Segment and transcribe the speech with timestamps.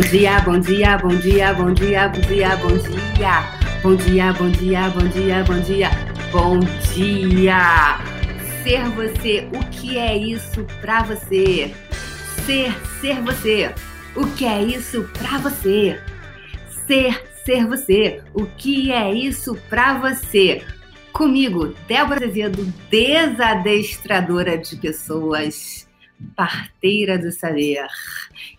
[0.00, 3.44] Bom dia, bom dia, bom dia, bom dia, bom dia, bom dia.
[3.82, 5.90] Bom dia, bom dia, bom dia, bom dia.
[6.32, 6.58] Bom
[6.94, 8.00] dia.
[8.62, 11.74] Ser você, o que é isso para você?
[12.46, 13.74] Ser, ser você.
[14.16, 16.00] O que é isso para você?
[16.86, 18.22] Ser, ser você.
[18.32, 20.62] O que é isso para você?
[21.12, 25.86] Comigo, Débora Azevedo, desadestradora de pessoas,
[26.36, 27.86] parteira do saber.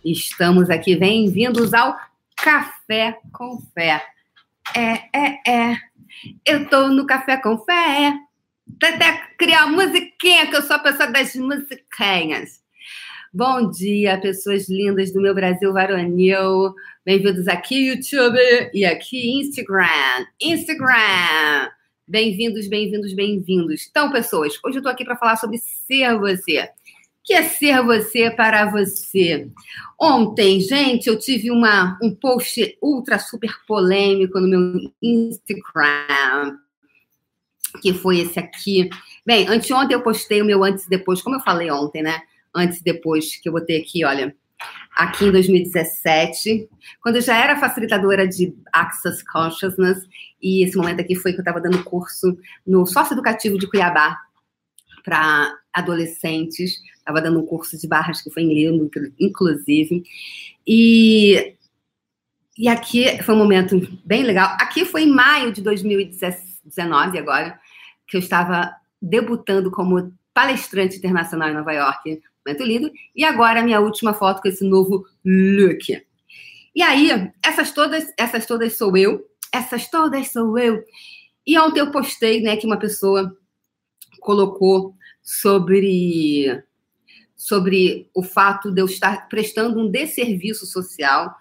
[0.04, 1.98] Estamos aqui, bem-vindos ao
[2.36, 4.04] Café com Fé.
[4.76, 5.78] É, é, é.
[6.46, 8.14] Eu tô no Café com Fé.
[8.82, 12.62] Até criar musiquinha, que eu sou a pessoa das musiquinhas.
[13.34, 16.74] Bom dia, pessoas lindas do meu Brasil varonil.
[17.06, 18.38] Bem-vindos aqui, YouTube,
[18.74, 20.26] e aqui, Instagram.
[20.42, 21.72] Instagram.
[22.08, 23.88] Bem-vindos, bem-vindos, bem-vindos.
[23.90, 26.70] Então, pessoas, hoje eu tô aqui para falar sobre ser você.
[27.24, 29.50] Que é ser você para você?
[30.00, 36.58] Ontem, gente, eu tive uma, um post ultra super polêmico no meu Instagram,
[37.82, 38.90] que foi esse aqui.
[39.26, 42.22] Bem, anteontem eu postei o meu antes e depois, como eu falei ontem, né?
[42.54, 44.36] Antes e depois, que eu botei aqui, olha,
[44.96, 46.70] aqui em 2017,
[47.02, 50.08] quando eu já era facilitadora de Access Consciousness,
[50.42, 54.18] e esse momento aqui foi que eu estava dando curso no Sócio Educativo de Cuiabá
[55.04, 60.04] para adolescentes, estava dando um curso de barras que foi em livro, inclusive,
[60.66, 61.56] e,
[62.58, 64.56] e aqui foi um momento bem legal.
[64.60, 67.60] Aqui foi em maio de 2019, agora,
[68.08, 72.92] que eu estava debutando como palestrante internacional em Nova York, muito lindo.
[73.16, 76.02] E agora a minha última foto com esse novo look.
[76.74, 80.84] E aí, essas todas, essas todas sou eu, essas todas sou eu.
[81.46, 83.36] E ontem eu postei, né, que uma pessoa
[84.20, 86.64] colocou sobre
[87.42, 91.36] sobre o fato de eu estar prestando um desserviço social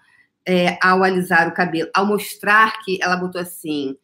[0.47, 3.95] é, ao alisar o cabelo, ao mostrar que ela botou assim,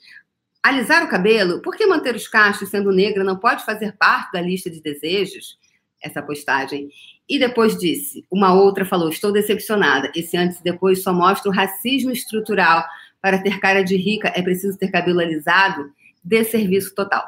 [0.61, 4.41] alisar o cabelo, por que manter os cachos sendo negra não pode fazer parte da
[4.41, 5.57] lista de desejos?
[6.01, 6.89] essa postagem.
[7.27, 10.11] E depois disse, uma outra falou: Estou decepcionada.
[10.15, 12.85] Esse antes e depois só mostra o racismo estrutural.
[13.19, 15.91] Para ter cara de rica é preciso ter cabelo alisado.
[16.23, 17.25] De serviço total.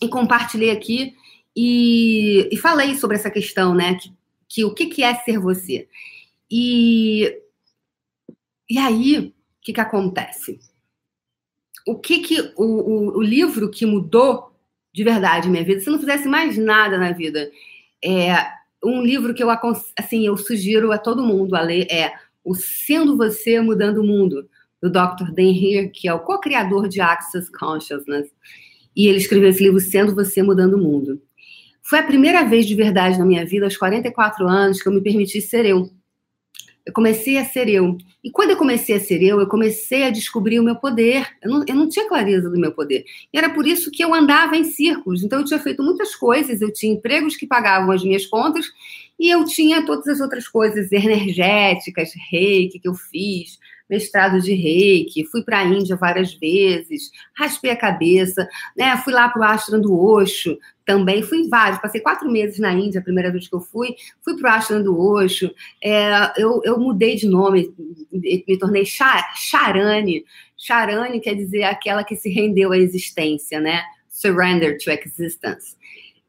[0.00, 1.14] E compartilhei aqui
[1.56, 3.94] e, e falei sobre essa questão, né?
[3.94, 4.12] Que,
[4.48, 5.88] que o que, que é ser você?
[6.50, 7.40] E,
[8.68, 10.58] e aí, o que, que acontece?
[11.86, 14.52] O que que o, o, o livro que mudou
[14.92, 17.50] de verdade minha vida, se eu não fizesse mais nada na vida,
[18.02, 18.34] é
[18.82, 23.16] um livro que eu assim eu sugiro a todo mundo a ler é o Sendo
[23.16, 24.48] Você Mudando o Mundo
[24.80, 25.32] do Dr.
[25.32, 28.30] Dan Heer, que é o co-criador de Access Consciousness,
[28.94, 31.20] e ele escreveu esse livro Sendo Você Mudando o Mundo.
[31.84, 35.02] Foi a primeira vez de verdade na minha vida, aos 44 anos, que eu me
[35.02, 35.90] permiti ser eu
[36.84, 37.96] eu comecei a ser eu.
[38.22, 41.26] E quando eu comecei a ser eu, eu comecei a descobrir o meu poder.
[41.42, 43.04] Eu não, eu não tinha clareza do meu poder.
[43.32, 45.22] E era por isso que eu andava em círculos.
[45.22, 48.66] Então, eu tinha feito muitas coisas, eu tinha empregos que pagavam as minhas contas,
[49.18, 53.58] e eu tinha todas as outras coisas energéticas, reiki que eu fiz,
[53.88, 58.96] mestrado de reiki, fui para a Índia várias vezes, raspei a cabeça, né?
[58.98, 63.00] fui lá para o ashram do Osho, também fui vários, passei quatro meses na Índia,
[63.00, 65.50] a primeira vez que eu fui, fui para o ashram do Osho,
[65.82, 67.74] é, eu, eu mudei de nome,
[68.12, 70.24] me tornei Charani,
[70.56, 73.82] Charani quer dizer aquela que se rendeu à existência, né?
[74.08, 75.76] Surrender to existence.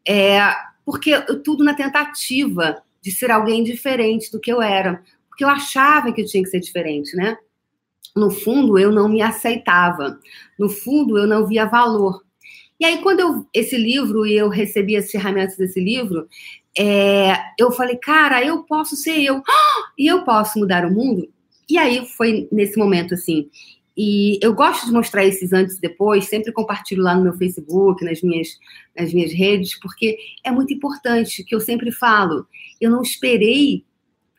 [0.08, 0.40] É,
[0.86, 5.02] porque eu, tudo na tentativa de ser alguém diferente do que eu era,
[5.36, 7.38] porque eu achava que eu tinha que ser diferente, né?
[8.16, 10.18] No fundo, eu não me aceitava.
[10.58, 12.24] No fundo, eu não via valor.
[12.80, 16.26] E aí, quando eu, esse livro, e eu recebi as ferramentas desse livro,
[16.78, 19.44] é, eu falei, cara, eu posso ser eu.
[19.98, 21.28] E eu posso mudar o mundo?
[21.70, 23.50] E aí, foi nesse momento, assim.
[23.98, 28.06] E eu gosto de mostrar esses antes e depois, sempre compartilho lá no meu Facebook,
[28.06, 28.58] nas minhas,
[28.98, 32.48] nas minhas redes, porque é muito importante, que eu sempre falo.
[32.80, 33.84] Eu não esperei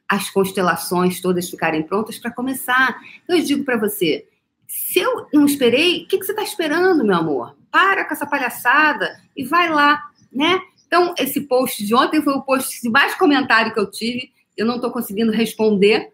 [0.09, 3.01] as constelações todas ficarem prontas para começar.
[3.25, 4.27] Então, eu digo para você:
[4.67, 7.57] se eu não esperei, o que, que você está esperando, meu amor?
[7.71, 10.61] Para com essa palhaçada e vai lá, né?
[10.87, 14.31] Então, esse post de ontem foi o post de mais comentário que eu tive.
[14.57, 16.13] Eu não estou conseguindo responder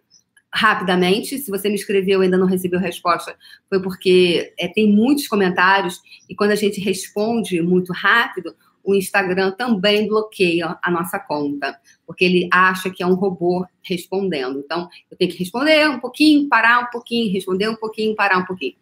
[0.53, 1.39] rapidamente.
[1.39, 3.37] Se você me escreveu e ainda não recebeu resposta,
[3.69, 8.55] foi porque é, tem muitos comentários e quando a gente responde muito rápido,
[8.85, 14.59] o Instagram também bloqueia a nossa conta, porque ele acha que é um robô respondendo.
[14.59, 18.45] Então, eu tenho que responder um pouquinho, parar um pouquinho, responder um pouquinho, parar um
[18.45, 18.75] pouquinho.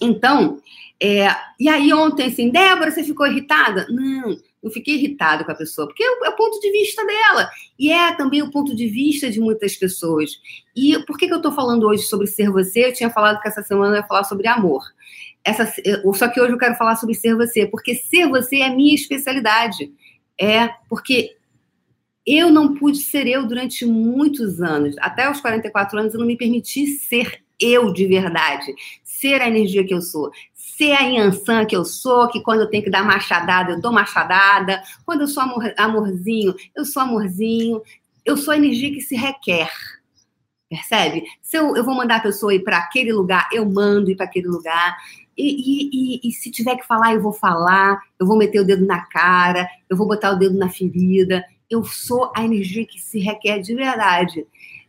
[0.00, 0.60] Então,
[1.02, 1.28] é,
[1.58, 3.86] e aí ontem, assim, Débora, você ficou irritada?
[3.90, 7.04] Não, Eu fiquei irritado com a pessoa, porque é o, é o, ponto de vista
[7.04, 7.50] dela.
[7.78, 10.32] E é também o ponto de vista de muitas pessoas.
[10.76, 12.86] E por que, que eu estou falando hoje sobre ser você?
[12.86, 14.82] Eu tinha falado que essa semana eu ia falar sobre amor.
[15.44, 15.72] Essa,
[16.14, 18.94] só que hoje eu quero falar sobre ser você, porque ser você é a minha
[18.94, 19.92] especialidade.
[20.38, 21.36] É porque
[22.26, 24.96] eu não pude ser eu durante muitos anos.
[24.98, 29.84] Até os 44 anos eu não me permiti ser eu de verdade, ser a energia
[29.84, 33.04] que eu sou, ser a Yansan que eu sou, que quando eu tenho que dar
[33.04, 37.82] machadada, eu dou machadada, quando eu sou amor, amorzinho, eu sou amorzinho,
[38.24, 39.70] eu sou a energia que se requer.
[40.70, 41.24] Percebe?
[41.42, 44.24] Se eu, eu vou mandar a pessoa ir para aquele lugar, eu mando ir para
[44.24, 44.96] aquele lugar.
[45.40, 48.64] E, e, e, e, se tiver que falar, eu vou falar, eu vou meter o
[48.64, 51.42] dedo na cara, eu vou botar o dedo na ferida.
[51.68, 54.46] Eu sou a energia que se requer de verdade.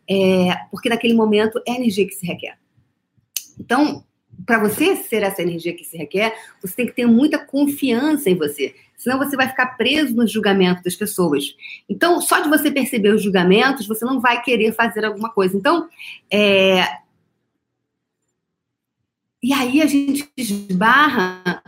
[0.09, 2.57] É, porque naquele momento é a energia que se requer.
[3.57, 4.03] Então,
[4.45, 8.36] para você ser essa energia que se requer, você tem que ter muita confiança em
[8.36, 8.75] você.
[8.98, 11.56] Senão você vai ficar preso no julgamento das pessoas.
[11.88, 15.56] Então, só de você perceber os julgamentos, você não vai querer fazer alguma coisa.
[15.56, 15.88] Então,
[16.30, 16.83] é...
[19.41, 21.63] e aí a gente esbarra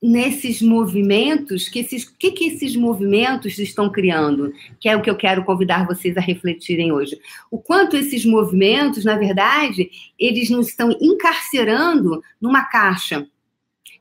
[0.00, 5.16] nesses movimentos, que esses, que, que esses movimentos estão criando, que é o que eu
[5.16, 7.18] quero convidar vocês a refletirem hoje.
[7.50, 13.26] O quanto esses movimentos, na verdade, eles nos estão encarcerando numa caixa,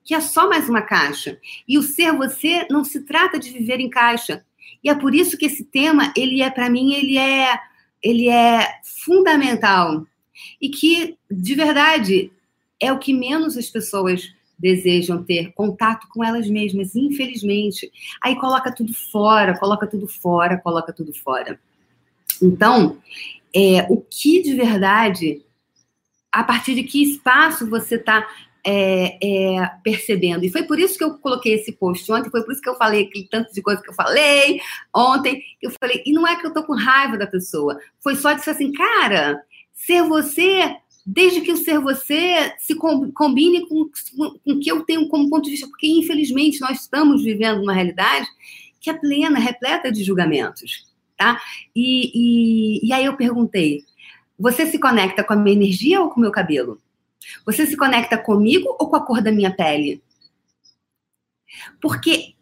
[0.04, 1.40] que é só mais uma caixa.
[1.68, 4.46] E o ser você não se trata de viver em caixa.
[4.84, 7.60] E é por isso que esse tema, ele é para mim, ele é
[8.02, 10.06] ele é fundamental
[10.62, 12.32] e que de verdade
[12.80, 17.92] é o que menos as pessoas desejam ter contato com elas mesmas, infelizmente.
[18.22, 21.60] Aí coloca tudo fora, coloca tudo fora, coloca tudo fora.
[22.42, 22.98] Então,
[23.54, 25.44] é, o que de verdade,
[26.32, 28.28] a partir de que espaço você está
[28.66, 30.44] é, é, percebendo.
[30.44, 32.76] E foi por isso que eu coloquei esse post ontem, foi por isso que eu
[32.76, 34.60] falei aquele tanto de coisa que eu falei
[34.94, 35.42] ontem.
[35.62, 38.44] Eu falei, e não é que eu tô com raiva da pessoa, foi só de
[38.44, 39.42] ser assim, cara,
[39.74, 40.76] ser você
[41.10, 43.90] desde que o ser você se combine com,
[44.44, 47.72] com o que eu tenho como ponto de vista, porque infelizmente nós estamos vivendo uma
[47.72, 48.28] realidade
[48.82, 51.42] que é plena, repleta de julgamentos, tá?
[51.74, 53.86] E, e, e aí eu perguntei,
[54.38, 56.78] você se conecta com a minha energia ou com o meu cabelo?
[57.46, 60.04] Você se conecta comigo ou com a cor da minha pele?
[61.82, 62.34] Porque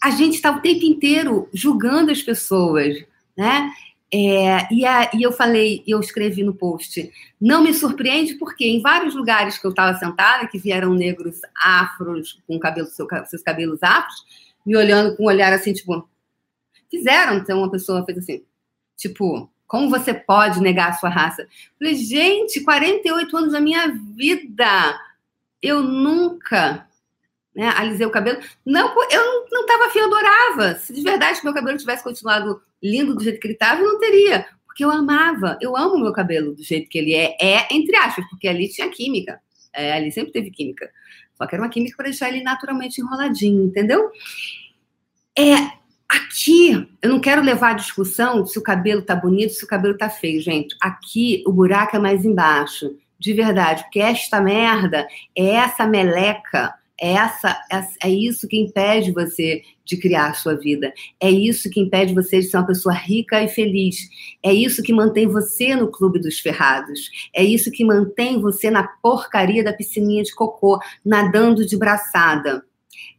[0.00, 3.04] a gente está o tempo inteiro julgando as pessoas,
[3.36, 3.68] né?
[4.14, 7.10] É, e, a, e, eu falei, eu escrevi no post,
[7.40, 12.38] não me surpreende porque em vários lugares que eu estava sentada, que vieram negros afros,
[12.46, 14.22] com cabelo, seu, seus cabelos afros,
[14.66, 16.06] me olhando com um olhar assim, tipo,
[16.90, 18.44] fizeram, então uma pessoa fez assim,
[18.98, 21.42] tipo, como você pode negar a sua raça?
[21.42, 21.48] Eu
[21.78, 25.00] falei, gente, 48 anos da minha vida,
[25.62, 26.86] eu nunca
[27.54, 28.40] né, alisei o cabelo.
[28.64, 30.74] Não, eu não estava afim, eu adorava.
[30.76, 33.98] Se de verdade meu cabelo tivesse continuado lindo do jeito que ele estava, eu não
[33.98, 34.46] teria.
[34.66, 37.36] Porque eu amava, eu amo meu cabelo do jeito que ele é.
[37.40, 39.38] É, entre aspas, porque ali tinha química.
[39.72, 40.90] É, ali sempre teve química.
[41.34, 44.10] Só que era uma química para deixar ele naturalmente enroladinho, entendeu?
[45.38, 45.54] É,
[46.08, 49.96] aqui, eu não quero levar a discussão se o cabelo tá bonito, se o cabelo
[49.96, 50.74] tá feio, gente.
[50.80, 52.96] Aqui, o buraco é mais embaixo.
[53.18, 55.06] De verdade, porque esta merda
[55.36, 57.60] é essa meleca é essa,
[58.00, 60.94] é, isso que impede você de criar a sua vida.
[61.20, 64.08] É isso que impede você de ser uma pessoa rica e feliz.
[64.40, 67.10] É isso que mantém você no clube dos ferrados.
[67.34, 72.64] É isso que mantém você na porcaria da piscininha de cocô, nadando de braçada.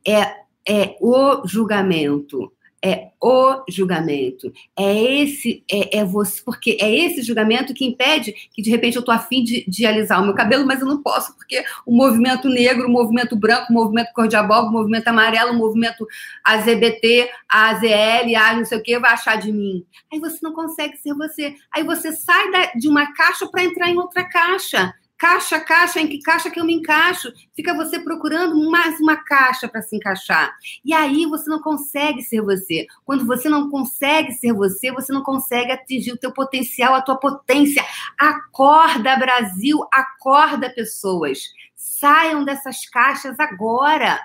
[0.07, 0.31] É,
[0.65, 4.51] é o julgamento é o julgamento.
[4.77, 8.99] É esse, é, é, você, porque é esse julgamento que impede que de repente eu
[8.99, 12.49] estou afim de, de alisar o meu cabelo, mas eu não posso, porque o movimento
[12.49, 16.05] negro, o movimento branco, o movimento cor de abóbora, o movimento amarelo, o movimento
[16.43, 19.85] AZBT, AZL, A não sei o que, vai achar de mim.
[20.11, 21.55] Aí você não consegue ser você.
[21.73, 26.07] Aí você sai da, de uma caixa para entrar em outra caixa caixa, caixa, em
[26.07, 27.31] que caixa que eu me encaixo?
[27.55, 30.53] Fica você procurando mais uma caixa para se encaixar.
[30.83, 32.85] E aí você não consegue ser você.
[33.05, 37.15] Quando você não consegue ser você, você não consegue atingir o teu potencial, a tua
[37.15, 37.81] potência.
[38.19, 41.39] Acorda, Brasil, acorda, pessoas.
[41.73, 44.19] Saiam dessas caixas agora.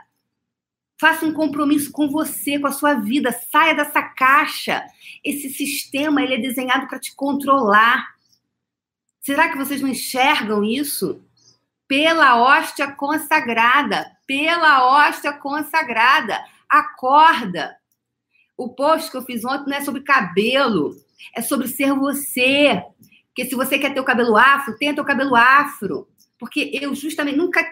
[1.01, 3.31] Faça um compromisso com você, com a sua vida.
[3.53, 4.85] Saia dessa caixa.
[5.25, 8.18] Esse sistema ele é desenhado para te controlar
[9.29, 11.23] Será que vocês não enxergam isso?
[11.87, 16.43] Pela hóstia consagrada, pela hóstia consagrada.
[16.67, 17.77] Acorda.
[18.57, 20.97] O post que eu fiz ontem não é sobre cabelo,
[21.37, 22.83] é sobre ser você.
[23.27, 26.09] Porque se você quer ter o cabelo afro, tenha o cabelo afro.
[26.39, 27.63] Porque eu justamente nunca,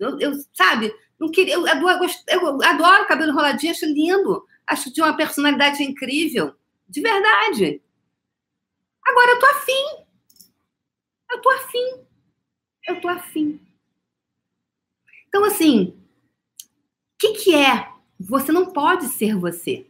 [0.00, 4.46] eu, eu sabe, não queria, eu adoro, eu adoro cabelo enroladinho, acho lindo.
[4.66, 6.54] Acho tinha uma personalidade incrível.
[6.88, 7.82] De verdade.
[9.06, 10.11] Agora eu tô afim.
[11.32, 12.00] Eu tô afim.
[12.86, 13.60] Eu tô afim.
[15.28, 15.96] Então, assim,
[16.60, 17.88] o que, que é?
[18.20, 19.86] Você não pode ser você.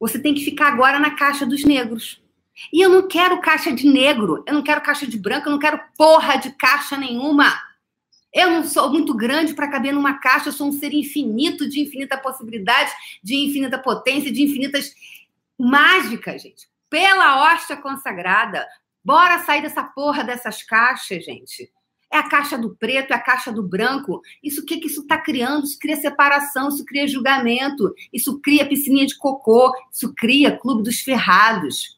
[0.00, 2.22] Você tem que ficar agora na caixa dos negros.
[2.72, 5.58] E eu não quero caixa de negro, eu não quero caixa de branco, eu não
[5.58, 7.56] quero porra de caixa nenhuma.
[8.32, 11.80] Eu não sou muito grande para caber numa caixa, eu sou um ser infinito, de
[11.80, 12.90] infinita possibilidade,
[13.22, 14.92] de infinita potência, de infinitas
[15.58, 16.68] mágicas, gente.
[16.90, 18.66] Pela hóstia consagrada.
[19.08, 21.72] Bora sair dessa porra dessas caixas, gente.
[22.12, 24.20] É a caixa do preto, é a caixa do branco.
[24.44, 25.64] Isso o que, que isso está criando?
[25.64, 31.00] Isso cria separação, isso cria julgamento, isso cria piscininha de cocô, isso cria clube dos
[31.00, 31.97] ferrados.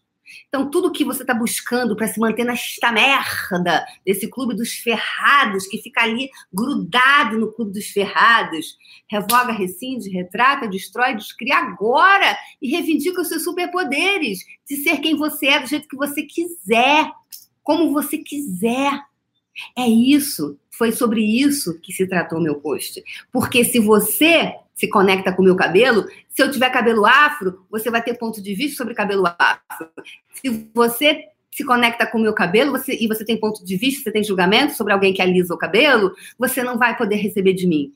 [0.50, 5.64] Então, tudo que você está buscando para se manter nesta merda, desse clube dos ferrados,
[5.69, 8.76] que fica ali grudado no clube dos ferrados,
[9.09, 15.47] revoga, rescinde, retrata, destrói, descria agora e reivindica os seus superpoderes de ser quem você
[15.47, 17.09] é, do jeito que você quiser,
[17.62, 19.00] como você quiser.
[19.78, 23.00] É isso, foi sobre isso que se tratou meu post.
[23.30, 27.90] Porque se você se conecta com o meu cabelo, se eu tiver cabelo afro, você
[27.90, 29.90] vai ter ponto de vista sobre cabelo afro.
[30.32, 34.04] Se você se conecta com o meu cabelo você, e você tem ponto de vista,
[34.04, 37.66] você tem julgamento sobre alguém que alisa o cabelo, você não vai poder receber de
[37.66, 37.92] mim.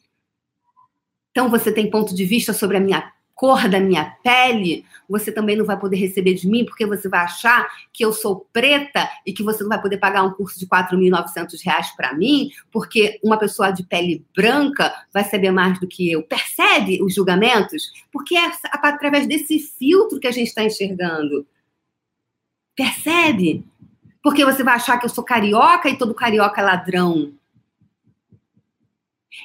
[1.30, 5.56] Então você tem ponto de vista sobre a minha cor da minha pele, você também
[5.56, 9.32] não vai poder receber de mim, porque você vai achar que eu sou preta e
[9.32, 13.36] que você não vai poder pagar um curso de R$ 4.900 para mim, porque uma
[13.36, 16.22] pessoa de pele branca vai saber mais do que eu.
[16.22, 17.92] Percebe os julgamentos?
[18.12, 21.46] Porque é através desse filtro que a gente está enxergando.
[22.76, 23.64] Percebe?
[24.22, 27.32] Porque você vai achar que eu sou carioca e todo carioca é ladrão.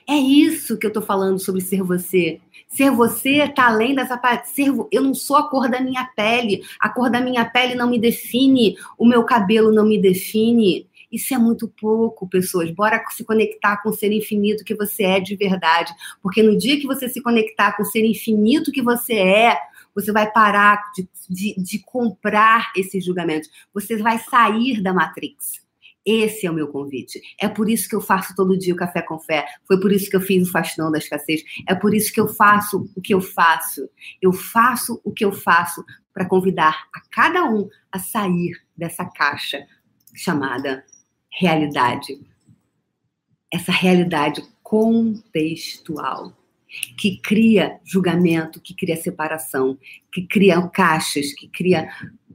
[0.07, 2.39] É isso que eu tô falando sobre ser você.
[2.69, 4.49] Ser você tá além dessa parte.
[4.49, 6.61] Ser, eu não sou a cor da minha pele.
[6.79, 8.77] A cor da minha pele não me define.
[8.97, 10.87] O meu cabelo não me define.
[11.11, 12.69] Isso é muito pouco, pessoas.
[12.69, 15.91] Bora se conectar com o ser infinito que você é de verdade.
[16.21, 19.57] Porque no dia que você se conectar com o ser infinito que você é,
[19.95, 23.49] você vai parar de, de, de comprar esses julgamentos.
[23.73, 25.67] Você vai sair da Matrix.
[26.09, 27.21] Esse é o meu convite.
[27.39, 29.45] É por isso que eu faço todo dia o café com fé.
[29.67, 31.43] Foi por isso que eu fiz o fastão da escassez.
[31.67, 33.87] É por isso que eu faço o que eu faço.
[34.19, 39.63] Eu faço o que eu faço para convidar a cada um a sair dessa caixa
[40.15, 40.83] chamada
[41.31, 42.19] realidade.
[43.53, 46.35] Essa realidade contextual
[46.97, 49.77] que cria julgamento, que cria separação,
[50.11, 51.87] que cria caixas, que cria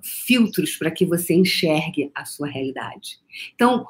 [0.05, 3.19] filtros para que você enxergue a sua realidade.
[3.55, 3.87] Então,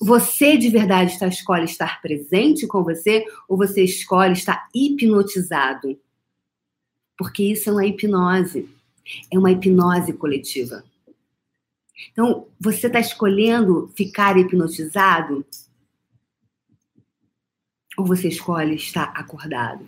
[0.00, 5.98] você de verdade está, escolhe estar presente com você ou você escolhe estar hipnotizado?
[7.18, 8.68] Porque isso é uma hipnose.
[9.30, 10.84] É uma hipnose coletiva.
[12.12, 15.44] Então, você está escolhendo ficar hipnotizado?
[17.98, 19.84] Ou você escolhe estar acordado?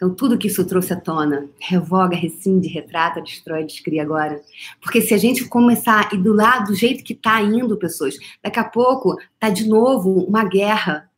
[0.00, 4.40] Então, tudo que isso trouxe à tona, revoga, rescinde, retrata, destrói, descria agora.
[4.80, 8.16] Porque se a gente começar a ir do lado, do jeito que está indo, pessoas,
[8.42, 11.10] daqui a pouco tá de novo uma guerra.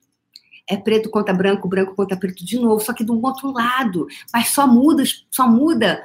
[0.69, 4.09] É preto contra branco, branco contra preto de novo, só que do outro lado.
[4.35, 6.03] Mas só muda, só muda.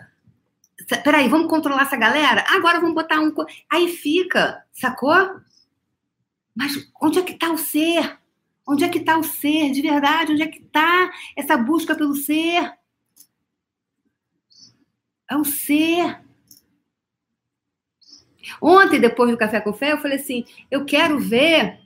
[1.03, 2.45] Peraí, vamos controlar essa galera?
[2.47, 3.33] Agora vamos botar um.
[3.71, 5.15] Aí fica, sacou?
[6.55, 8.19] Mas onde é que está o ser?
[8.67, 10.33] Onde é que está o ser de verdade?
[10.33, 12.73] Onde é que está essa busca pelo ser?
[15.29, 16.21] É o ser.
[18.61, 21.79] Ontem, depois do Café com Fé, eu falei assim: eu quero ver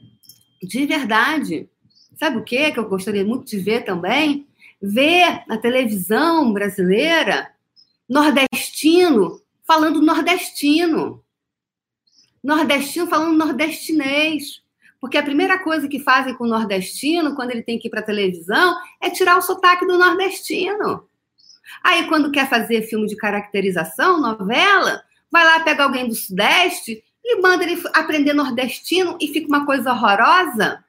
[0.62, 1.70] de verdade.
[2.18, 4.48] Sabe o que que eu gostaria muito de ver também?
[4.82, 7.52] Ver na televisão brasileira
[8.10, 11.24] nordestino falando nordestino.
[12.44, 14.62] Nordestino falando nordestinês.
[15.02, 18.04] Porque a primeira coisa que fazem com o nordestino, quando ele tem que ir para
[18.04, 21.10] televisão, é tirar o sotaque do nordestino.
[21.84, 27.42] Aí, quando quer fazer filme de caracterização, novela, vai lá, pega alguém do Sudeste e
[27.42, 30.84] manda ele aprender nordestino e fica uma coisa horrorosa.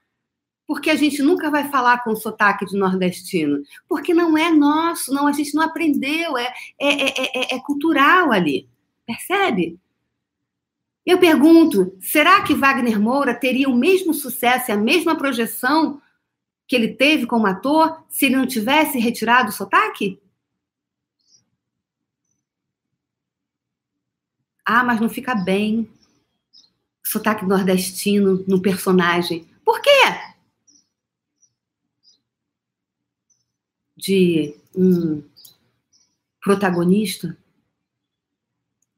[0.66, 3.62] Porque a gente nunca vai falar com sotaque de nordestino.
[3.88, 8.68] Porque não é nosso, não, a gente não aprendeu, é, é, é, é cultural ali.
[9.06, 9.78] Percebe?
[11.04, 16.00] Eu pergunto: será que Wagner Moura teria o mesmo sucesso e a mesma projeção
[16.66, 20.20] que ele teve como ator se ele não tivesse retirado o sotaque?
[24.64, 25.90] Ah, mas não fica bem.
[27.04, 29.46] Sotaque nordestino no personagem.
[29.64, 29.90] Por quê?
[33.96, 35.22] De um
[36.40, 37.36] protagonista?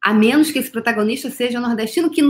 [0.05, 2.23] A menos que esse protagonista seja nordestino, que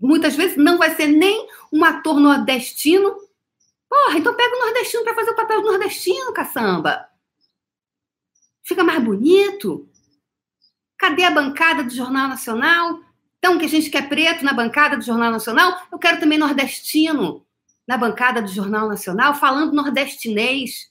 [0.00, 3.14] muitas vezes não vai ser nem um ator nordestino.
[3.88, 7.06] Porra, então pega o nordestino para fazer o papel nordestino, caçamba.
[8.64, 9.88] Fica mais bonito.
[10.98, 13.00] Cadê a bancada do Jornal Nacional?
[13.38, 17.46] Então, que a gente quer preto na bancada do Jornal Nacional, eu quero também nordestino
[17.86, 20.90] na bancada do Jornal Nacional, falando nordestinês.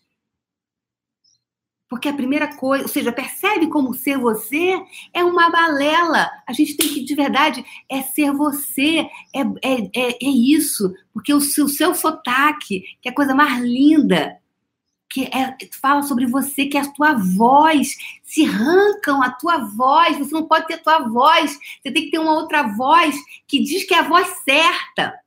[1.89, 4.77] Porque a primeira coisa, ou seja, percebe como ser você
[5.13, 6.29] é uma balela.
[6.45, 10.93] A gente tem que, de verdade, é ser você, é, é, é, é isso.
[11.13, 14.37] Porque o seu, o seu sotaque, que é a coisa mais linda,
[15.09, 17.95] que é, fala sobre você, que é a tua voz.
[18.21, 21.57] Se arrancam a tua voz, você não pode ter a tua voz.
[21.81, 23.15] Você tem que ter uma outra voz
[23.47, 25.17] que diz que é a voz certa.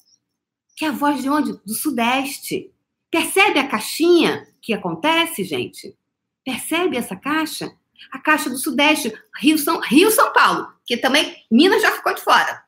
[0.76, 1.52] Que é a voz de onde?
[1.64, 2.70] Do Sudeste.
[3.10, 5.96] Percebe a caixinha que acontece, gente?
[6.44, 7.72] Percebe essa caixa?
[8.10, 12.22] A caixa do Sudeste, Rio São, Rio São Paulo, que também Minas já ficou de
[12.22, 12.64] fora.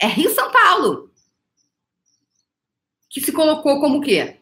[0.00, 1.12] É Rio São Paulo.
[3.10, 4.38] Que se colocou como quê?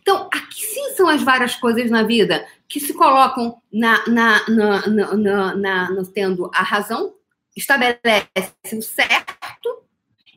[0.00, 4.86] Então, aqui sim são as várias coisas na vida que se colocam na, na, na,
[4.88, 7.14] na, na, na, na tendo a razão,
[7.56, 9.32] estabelece o certo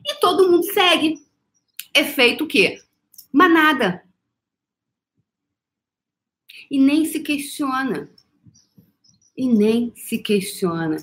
[0.04, 1.18] e todo mundo segue.
[1.92, 2.80] Efeito o quê?
[3.32, 4.05] Manada
[6.70, 8.08] e nem se questiona.
[9.36, 10.96] E nem se questiona.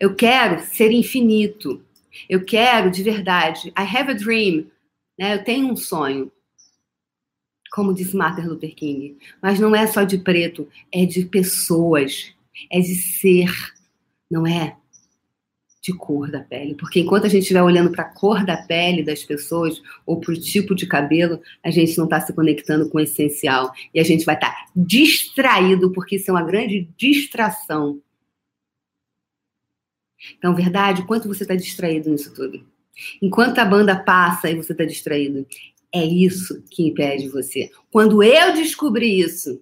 [0.00, 1.84] Eu quero ser infinito.
[2.28, 3.68] Eu quero de verdade.
[3.68, 4.66] I have a dream.
[5.18, 5.34] Né?
[5.34, 6.30] Eu tenho um sonho.
[7.70, 9.18] Como disse Martin Luther King.
[9.40, 12.34] Mas não é só de preto, é de pessoas.
[12.70, 13.50] É de ser.
[14.30, 14.76] Não é?
[15.82, 16.76] De cor da pele.
[16.76, 20.32] Porque enquanto a gente estiver olhando para a cor da pele das pessoas ou para
[20.32, 23.72] o tipo de cabelo, a gente não está se conectando com o essencial.
[23.92, 28.00] E a gente vai estar tá distraído, porque isso é uma grande distração.
[30.38, 32.64] Então, verdade, quanto você está distraído nisso tudo?
[33.20, 35.44] Enquanto a banda passa e você está distraído,
[35.92, 37.72] é isso que impede você.
[37.90, 39.60] Quando eu descobri isso,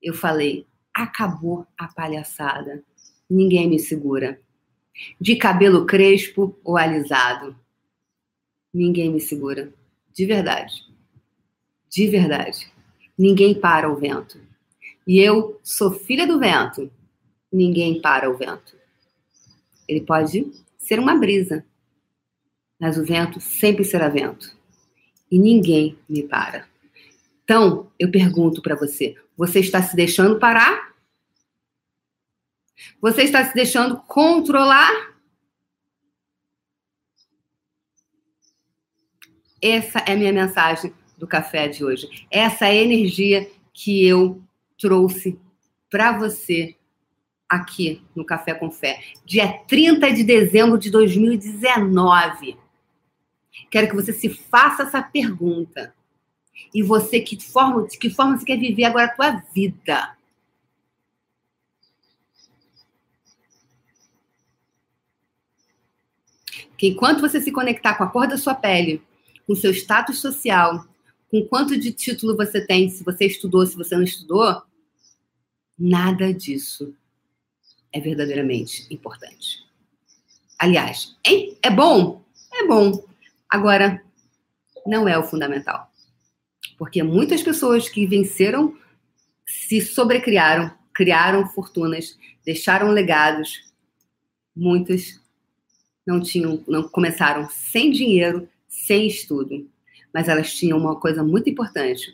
[0.00, 0.64] eu falei:
[0.94, 2.84] acabou a palhaçada.
[3.28, 4.40] Ninguém me segura
[5.20, 7.56] de cabelo crespo ou alisado.
[8.72, 9.72] Ninguém me segura.
[10.12, 10.84] De verdade.
[11.88, 12.70] De verdade.
[13.16, 14.40] Ninguém para o vento.
[15.06, 16.90] E eu sou filha do vento.
[17.52, 18.76] Ninguém para o vento.
[19.88, 21.64] Ele pode ser uma brisa,
[22.78, 24.54] mas o vento sempre será vento.
[25.30, 26.66] E ninguém me para.
[27.42, 30.87] Então, eu pergunto para você: você está se deixando parar
[33.00, 35.16] você está se deixando controlar?
[39.60, 42.08] Essa é a minha mensagem do café de hoje.
[42.30, 44.42] Essa é a energia que eu
[44.78, 45.38] trouxe
[45.90, 46.76] para você
[47.48, 52.58] aqui no Café com Fé, dia 30 de dezembro de 2019.
[53.70, 55.94] Quero que você se faça essa pergunta.
[56.74, 60.17] E você, que forma, de que forma você quer viver agora a tua vida?
[66.78, 69.02] Que enquanto você se conectar com a cor da sua pele,
[69.46, 70.86] com seu status social,
[71.28, 74.62] com quanto de título você tem, se você estudou, se você não estudou,
[75.76, 76.94] nada disso
[77.92, 79.66] é verdadeiramente importante.
[80.56, 81.58] Aliás, hein?
[81.62, 82.22] é bom?
[82.52, 83.04] É bom.
[83.50, 84.02] Agora,
[84.86, 85.90] não é o fundamental.
[86.78, 88.76] Porque muitas pessoas que venceram
[89.46, 93.64] se sobrecriaram, criaram fortunas, deixaram legados,
[94.54, 95.20] muitas
[96.08, 99.68] não tinham, não começaram sem dinheiro, sem estudo,
[100.12, 102.10] mas elas tinham uma coisa muito importante: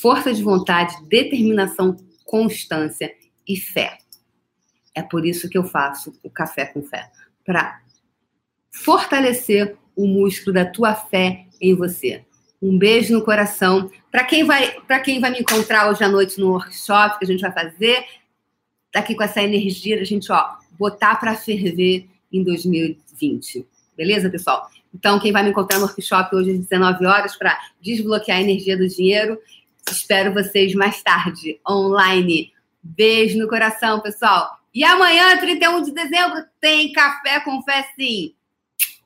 [0.00, 3.14] força de vontade, determinação, constância
[3.46, 3.98] e fé.
[4.92, 7.08] É por isso que eu faço o café com fé,
[7.46, 7.80] para
[8.72, 12.24] fortalecer o músculo da tua fé em você.
[12.60, 13.88] Um beijo no coração.
[14.10, 17.28] Para quem vai, para quem vai me encontrar hoje à noite no workshop que a
[17.28, 18.04] gente vai fazer,
[18.90, 23.66] tá aqui com essa energia da gente, ó, botar para ferver em 2020.
[23.96, 24.68] Beleza, pessoal?
[24.94, 28.76] Então, quem vai me encontrar no workshop hoje às 19 horas para desbloquear a energia
[28.76, 29.38] do dinheiro,
[29.90, 32.52] espero vocês mais tarde, online.
[32.82, 34.58] Beijo no coração, pessoal.
[34.74, 38.34] E amanhã, 31 de dezembro, tem café com fé sim.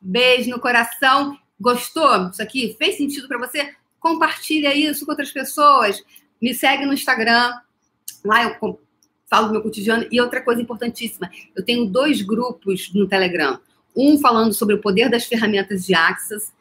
[0.01, 1.39] Beijo no coração.
[1.61, 2.75] Gostou Isso aqui?
[2.77, 3.73] Fez sentido para você?
[4.01, 6.03] Compartilha isso com outras pessoas.
[6.41, 7.53] Me segue no Instagram.
[8.25, 8.59] Lá eu
[9.33, 10.07] falo do meu cotidiano.
[10.13, 13.59] E outra coisa importantíssima, eu tenho dois grupos no Telegram.
[13.97, 16.53] Um falando sobre o poder das ferramentas de Axis,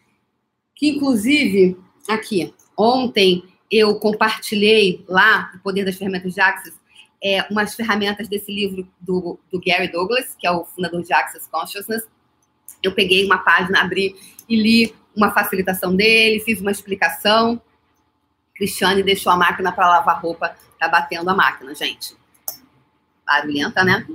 [0.73, 6.77] que inclusive, aqui, ontem eu compartilhei lá, O Poder das Ferramentas de Access,
[7.21, 11.47] é, umas ferramentas desse livro do, do Gary Douglas, que é o fundador de Access
[11.49, 12.07] Consciousness.
[12.81, 14.15] Eu peguei uma página, abri
[14.47, 17.61] e li uma facilitação dele, fiz uma explicação.
[18.55, 22.20] Cristiane deixou a máquina para lavar roupa, tá batendo a máquina, gente.
[23.39, 24.05] Barulhenta, né?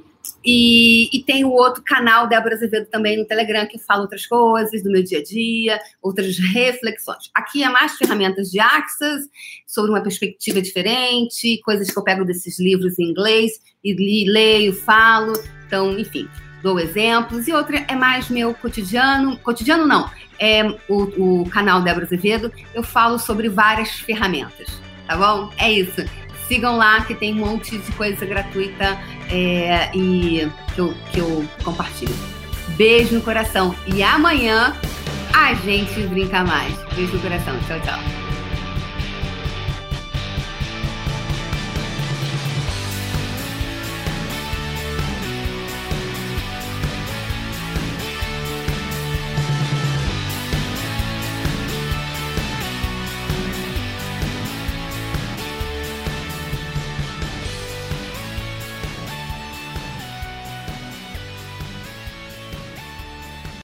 [0.45, 4.83] E, e, tem o outro canal, Débora Azevedo, também no Telegram, que fala outras coisas
[4.83, 7.31] do meu dia a dia, outras reflexões.
[7.35, 9.29] Aqui é mais ferramentas de Access,
[9.67, 13.53] sobre uma perspectiva diferente, coisas que eu pego desses livros em inglês
[13.83, 15.33] e li, leio, falo.
[15.67, 16.29] Então, enfim,
[16.63, 17.49] dou exemplos.
[17.49, 19.37] E outra é mais meu cotidiano.
[19.39, 22.53] Cotidiano não, é o, o canal Débora Azevedo.
[22.73, 25.51] Eu falo sobre várias ferramentas, tá bom?
[25.59, 26.05] É isso.
[26.47, 28.99] Sigam lá que tem um monte de coisa gratuita
[29.31, 32.15] é, e que eu, que eu compartilho.
[32.77, 33.75] Beijo no coração.
[33.87, 34.77] E amanhã
[35.35, 36.75] a gente brinca mais.
[36.95, 37.59] Beijo no coração.
[37.67, 38.26] Tchau, tchau.